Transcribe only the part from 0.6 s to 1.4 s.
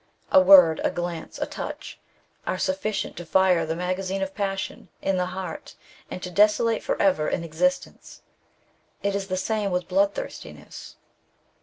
a glance,